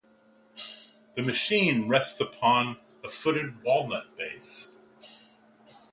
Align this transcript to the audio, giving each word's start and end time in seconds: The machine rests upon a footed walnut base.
The 1.15 1.21
machine 1.21 1.87
rests 1.87 2.19
upon 2.19 2.77
a 3.03 3.11
footed 3.11 3.61
walnut 3.61 4.17
base. 4.17 4.75